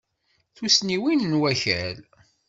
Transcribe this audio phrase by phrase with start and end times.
[0.55, 1.97] Tussniwin n wakal.